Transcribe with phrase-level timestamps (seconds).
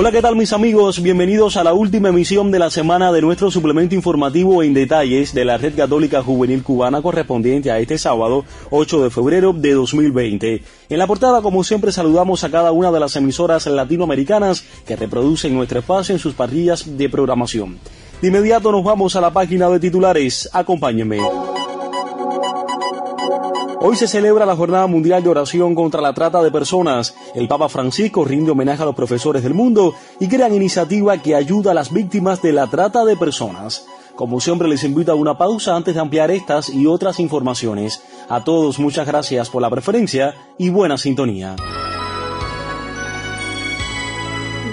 [0.00, 1.02] Hola, ¿qué tal mis amigos?
[1.02, 5.44] Bienvenidos a la última emisión de la semana de nuestro suplemento informativo en detalles de
[5.44, 10.62] la Red Católica Juvenil Cubana correspondiente a este sábado 8 de febrero de 2020.
[10.88, 15.52] En la portada, como siempre, saludamos a cada una de las emisoras latinoamericanas que reproducen
[15.56, 17.80] nuestro espacio en sus parrillas de programación.
[18.22, 20.48] De inmediato nos vamos a la página de titulares.
[20.52, 21.18] Acompáñenme.
[23.80, 27.14] Hoy se celebra la Jornada Mundial de Oración contra la Trata de Personas.
[27.36, 31.70] El Papa Francisco rinde homenaje a los profesores del mundo y crea iniciativa que ayuda
[31.70, 33.86] a las víctimas de la trata de personas.
[34.16, 38.02] Como siempre les invito a una pausa antes de ampliar estas y otras informaciones.
[38.28, 41.54] A todos muchas gracias por la preferencia y buena sintonía.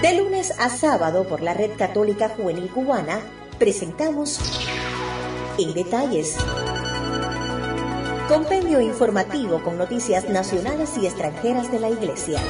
[0.02, 3.20] De lunes a sábado por la Red Católica Juvenil Cubana
[3.56, 4.40] presentamos
[5.58, 6.36] En Detalles
[8.28, 12.40] Compendio informativo con noticias nacionales y extranjeras de la Iglesia.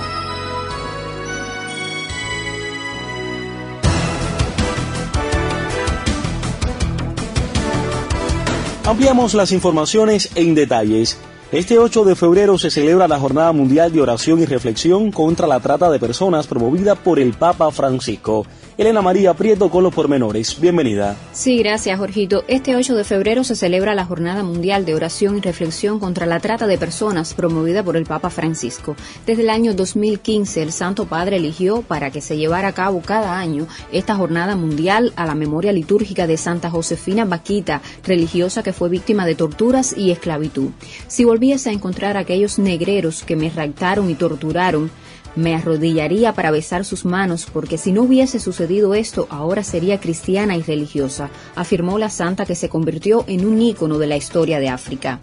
[8.86, 11.19] Ampliamos las informaciones en detalles.
[11.52, 15.60] Este 8 de febrero se celebra la Jornada Mundial de Oración y Reflexión contra la
[15.60, 18.47] Trata de Personas promovida por el Papa Francisco.
[18.78, 20.60] Elena María Prieto con los pormenores.
[20.60, 21.16] Bienvenida.
[21.32, 22.44] Sí, gracias, Jorgito.
[22.46, 26.41] Este 8 de febrero se celebra la Jornada Mundial de Oración y Reflexión contra la
[26.41, 28.94] Trata de Personas, promovida por el Papa Francisco.
[29.24, 33.38] Desde el año 2015, el Santo Padre eligió para que se llevara a cabo cada
[33.38, 38.91] año esta Jornada Mundial a la memoria litúrgica de Santa Josefina Vaquita, religiosa que fue
[38.91, 40.69] víctima de torturas y esclavitud.
[41.06, 44.91] Si volviese a encontrar a aquellos negreros que me raptaron y torturaron,
[45.36, 50.56] me arrodillaría para besar sus manos, porque si no hubiese sucedido esto, ahora sería cristiana
[50.56, 54.69] y religiosa, afirmó la santa que se convirtió en un ícono de la historia de
[54.69, 55.20] África.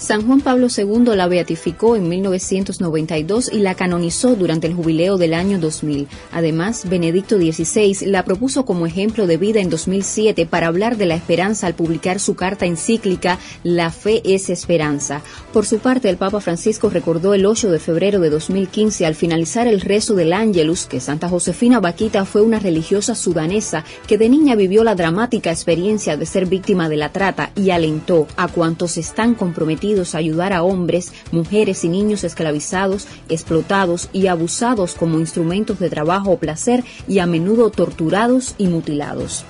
[0.00, 5.34] San Juan Pablo II la beatificó en 1992 y la canonizó durante el jubileo del
[5.34, 6.08] año 2000.
[6.32, 11.16] Además, Benedicto XVI la propuso como ejemplo de vida en 2007 para hablar de la
[11.16, 15.20] esperanza al publicar su carta encíclica La fe es esperanza.
[15.52, 19.66] Por su parte, el Papa Francisco recordó el 8 de febrero de 2015 al finalizar
[19.66, 24.54] el rezo del Ángelus que Santa Josefina Vaquita fue una religiosa sudanesa que de niña
[24.54, 29.34] vivió la dramática experiencia de ser víctima de la trata y alentó a cuantos están
[29.34, 35.90] comprometidos a ayudar a hombres, mujeres y niños esclavizados, explotados y abusados como instrumentos de
[35.90, 39.44] trabajo o placer y a menudo torturados y mutilados.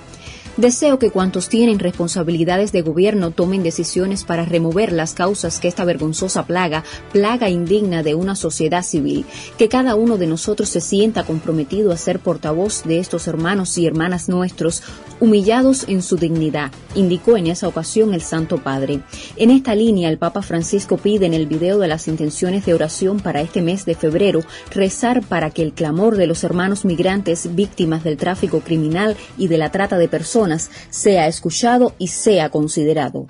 [0.57, 5.85] Deseo que cuantos tienen responsabilidades de gobierno tomen decisiones para remover las causas que esta
[5.85, 9.25] vergonzosa plaga, plaga indigna de una sociedad civil,
[9.57, 13.87] que cada uno de nosotros se sienta comprometido a ser portavoz de estos hermanos y
[13.87, 14.83] hermanas nuestros,
[15.21, 18.99] humillados en su dignidad, indicó en esa ocasión el Santo Padre.
[19.37, 23.21] En esta línea, el Papa Francisco pide en el video de las intenciones de oración
[23.21, 24.41] para este mes de febrero
[24.71, 29.57] rezar para que el clamor de los hermanos migrantes víctimas del tráfico criminal y de
[29.57, 30.40] la trata de personas
[30.89, 33.27] sea escuchado y sea considerado.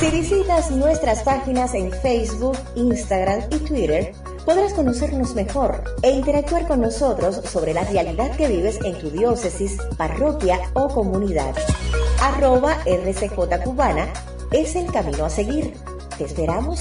[0.00, 4.14] Si visitas nuestras páginas en Facebook, Instagram y Twitter,
[4.46, 9.76] podrás conocernos mejor e interactuar con nosotros sobre la realidad que vives en tu diócesis,
[9.98, 11.54] parroquia o comunidad.
[12.22, 14.08] Arroba RCJ Cubana
[14.52, 15.74] es el camino a seguir.
[16.16, 16.80] Te esperamos.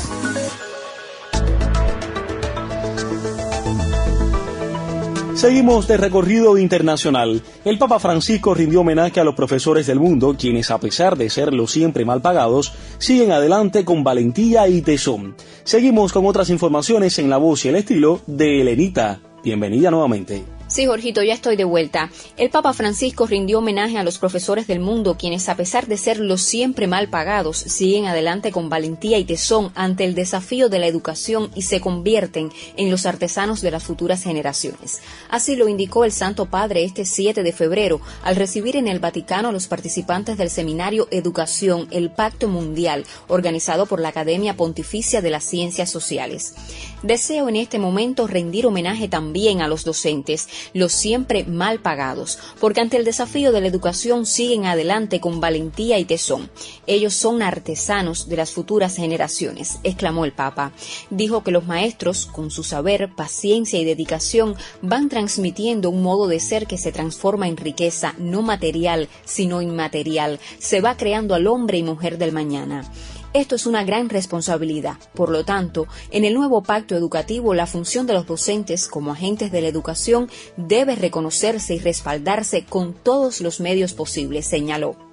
[5.39, 7.41] Seguimos de recorrido internacional.
[7.63, 11.53] El Papa Francisco rindió homenaje a los profesores del mundo, quienes a pesar de ser
[11.53, 15.37] los siempre mal pagados, siguen adelante con valentía y tesón.
[15.63, 19.21] Seguimos con otras informaciones en la voz y el estilo de Elenita.
[19.41, 20.58] Bienvenida nuevamente.
[20.69, 22.11] Sí, Jorgito, ya estoy de vuelta.
[22.37, 26.19] El Papa Francisco rindió homenaje a los profesores del mundo, quienes a pesar de ser
[26.19, 30.85] los siempre mal pagados, siguen adelante con valentía y tesón ante el desafío de la
[30.85, 35.01] educación y se convierten en los artesanos de las futuras generaciones.
[35.31, 39.49] Así lo indicó el Santo Padre este 7 de febrero al recibir en el Vaticano
[39.49, 45.31] a los participantes del seminario Educación, el Pacto Mundial, organizado por la Academia Pontificia de
[45.31, 46.53] las Ciencias Sociales.
[47.01, 52.81] Deseo en este momento rendir homenaje también a los docentes, los siempre mal pagados, porque
[52.81, 56.49] ante el desafío de la educación siguen adelante con valentía y tesón.
[56.87, 60.71] Ellos son artesanos de las futuras generaciones, exclamó el Papa.
[61.09, 66.39] Dijo que los maestros, con su saber, paciencia y dedicación, van transmitiendo un modo de
[66.39, 70.39] ser que se transforma en riqueza no material, sino inmaterial.
[70.59, 72.89] Se va creando al hombre y mujer del mañana.
[73.33, 74.97] Esto es una gran responsabilidad.
[75.13, 79.51] Por lo tanto, en el nuevo pacto educativo, la función de los docentes como agentes
[79.51, 85.08] de la educación debe reconocerse y respaldarse con todos los medios posibles, señaló.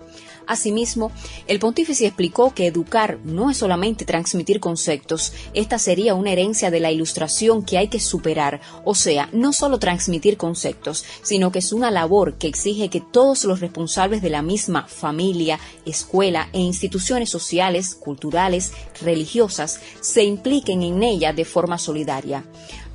[0.46, 1.10] Asimismo,
[1.46, 6.80] el pontífice explicó que educar no es solamente transmitir conceptos, esta sería una herencia de
[6.80, 11.72] la ilustración que hay que superar, o sea, no solo transmitir conceptos, sino que es
[11.72, 17.30] una labor que exige que todos los responsables de la misma familia, escuela e instituciones
[17.30, 18.72] sociales, culturales,
[19.02, 22.44] religiosas se impliquen en ella de forma solidaria.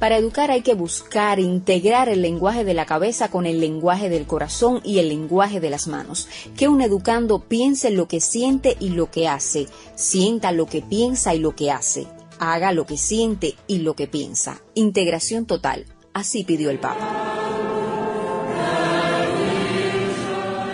[0.01, 4.25] Para educar hay que buscar integrar el lenguaje de la cabeza con el lenguaje del
[4.25, 6.27] corazón y el lenguaje de las manos.
[6.57, 11.35] Que un educando piense lo que siente y lo que hace, sienta lo que piensa
[11.35, 12.07] y lo que hace,
[12.39, 14.59] haga lo que siente y lo que piensa.
[14.73, 15.85] Integración total.
[16.13, 17.07] Así pidió el Papa.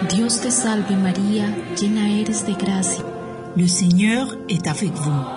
[0.10, 3.04] Dios te salve María, llena eres de gracia.
[3.58, 5.37] Le Seigneur est avec vous.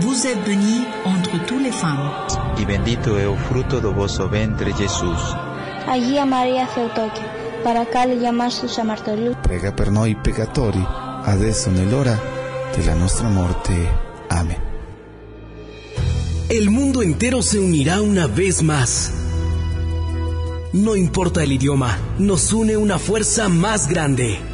[0.00, 2.10] Vous êtes bénie entre toutes les femmes.
[2.58, 5.18] Y bendito es el fruto de vuestro ventre, Jesús.
[5.88, 6.68] Allí a María
[7.62, 9.36] para acá le llamarse a Martolio.
[9.42, 10.84] Prega per noi peccatori,
[11.24, 12.18] adesso nell'ora
[12.74, 13.72] della nostra morte.
[14.28, 14.58] Amén.
[16.48, 19.12] El mundo entero se unirá una vez más.
[20.72, 24.53] No importa el idioma, nos une una fuerza más grande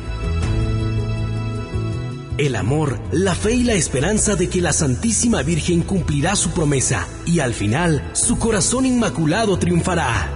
[2.41, 7.07] el amor, la fe y la esperanza de que la Santísima Virgen cumplirá su promesa
[7.27, 10.31] y al final su corazón inmaculado triunfará.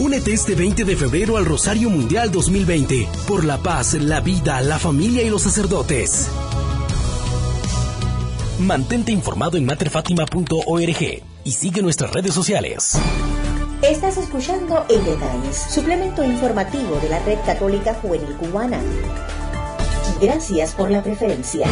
[0.00, 4.80] Únete este 20 de febrero al Rosario Mundial 2020 por la paz, la vida, la
[4.80, 6.28] familia y los sacerdotes.
[8.58, 12.98] Mantente informado en materfatima.org y sigue nuestras redes sociales.
[13.82, 18.80] Estás escuchando En Detalles, suplemento informativo de la Red Católica Juvenil Cubana.
[20.20, 21.64] Gracias por la preferencia.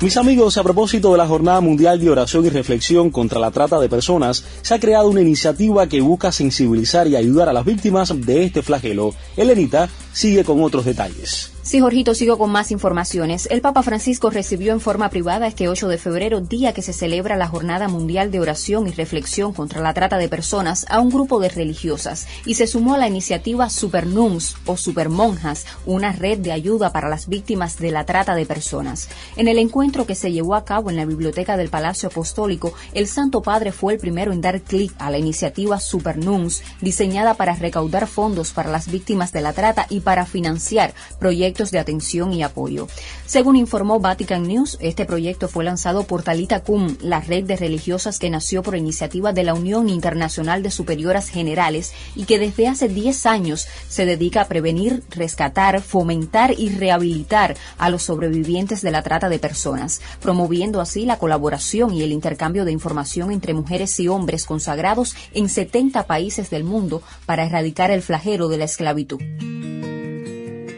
[0.00, 3.78] Mis amigos, a propósito de la Jornada Mundial de Oración y Reflexión contra la Trata
[3.78, 8.12] de Personas, se ha creado una iniciativa que busca sensibilizar y ayudar a las víctimas
[8.24, 9.14] de este flagelo.
[9.36, 11.52] Elenita sigue con otros detalles.
[11.62, 13.46] Sí, Jorgito, sigo con más informaciones.
[13.48, 17.36] El Papa Francisco recibió en forma privada este 8 de febrero, día que se celebra
[17.36, 21.38] la Jornada Mundial de Oración y Reflexión contra la Trata de Personas, a un grupo
[21.38, 26.92] de religiosas y se sumó a la iniciativa Supernuns o Supermonjas, una red de ayuda
[26.92, 29.08] para las víctimas de la trata de personas.
[29.36, 33.06] En el encuentro que se llevó a cabo en la biblioteca del Palacio Apostólico, el
[33.06, 38.08] Santo Padre fue el primero en dar clic a la iniciativa Supernuns, diseñada para recaudar
[38.08, 42.88] fondos para las víctimas de la trata y para financiar proyectos de atención y apoyo.
[43.26, 48.18] Según informó Vatican News, este proyecto fue lanzado por Talita Cum, la red de religiosas
[48.18, 52.88] que nació por iniciativa de la Unión Internacional de Superioras Generales y que desde hace
[52.88, 59.02] 10 años se dedica a prevenir, rescatar, fomentar y rehabilitar a los sobrevivientes de la
[59.02, 64.08] trata de personas, promoviendo así la colaboración y el intercambio de información entre mujeres y
[64.08, 69.20] hombres consagrados en 70 países del mundo para erradicar el flagelo de la esclavitud.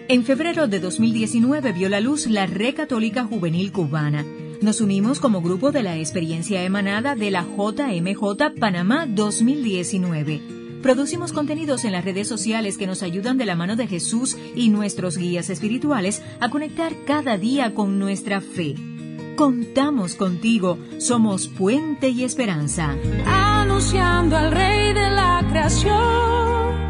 [0.07, 4.23] En febrero de 2019 vio la luz la Red Católica Juvenil Cubana.
[4.61, 10.43] Nos unimos como grupo de la experiencia emanada de la JMJ Panamá 2019.
[10.83, 14.69] Producimos contenidos en las redes sociales que nos ayudan de la mano de Jesús y
[14.69, 18.75] nuestros guías espirituales a conectar cada día con nuestra fe.
[19.37, 22.95] Contamos contigo, somos puente y esperanza.
[23.25, 26.89] Anunciando al Rey de la creación,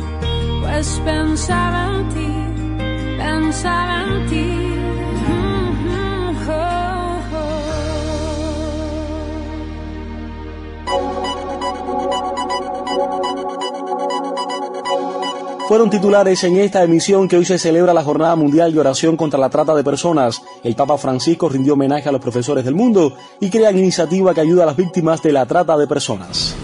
[0.62, 2.23] pues pensaba en ti
[15.74, 19.40] fueron titulares en esta emisión que hoy se celebra la Jornada Mundial de Oración contra
[19.40, 20.40] la Trata de Personas.
[20.62, 24.62] El Papa Francisco rindió homenaje a los profesores del mundo y crea iniciativa que ayuda
[24.62, 26.54] a las víctimas de la trata de personas.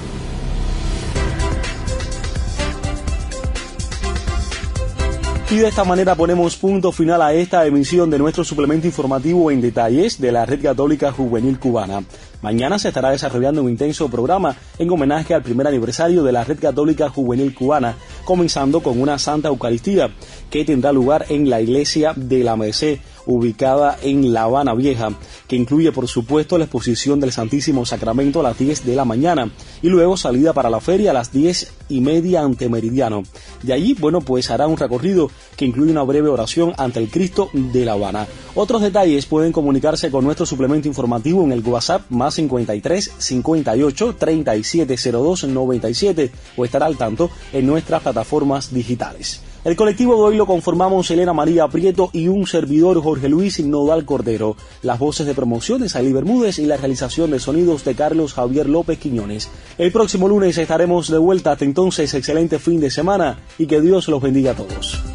[5.51, 9.61] Y de esta manera ponemos punto final a esta emisión de nuestro suplemento informativo en
[9.61, 12.05] detalles de la Red Católica Juvenil Cubana.
[12.43, 16.59] Mañana se estará desarrollando un intenso programa en homenaje al primer aniversario de la Red
[16.59, 20.11] Católica Juvenil Cubana, comenzando con una Santa Eucaristía
[20.49, 25.11] que tendrá lugar en la iglesia de la Merced ubicada en La Habana Vieja,
[25.47, 29.51] que incluye por supuesto la exposición del Santísimo Sacramento a las 10 de la mañana
[29.83, 33.23] y luego salida para la feria a las 10 y media ante Meridiano.
[33.63, 37.51] De allí, bueno, pues hará un recorrido que incluye una breve oración ante el Cristo
[37.53, 38.27] de La Habana.
[38.55, 45.45] Otros detalles pueden comunicarse con nuestro suplemento informativo en el WhatsApp más 53 58 3702
[45.45, 49.43] 97 o estar al tanto en nuestras plataformas digitales.
[49.63, 54.07] El colectivo de hoy lo conformamos Elena María Prieto y un servidor Jorge Luis Nodal
[54.07, 54.57] Cordero.
[54.81, 58.71] Las voces de promoción de Salí Bermúdez y la realización de sonidos de Carlos Javier
[58.71, 59.51] López Quiñones.
[59.77, 61.53] El próximo lunes estaremos de vuelta.
[61.53, 65.10] Hasta entonces, excelente fin de semana y que Dios los bendiga a todos.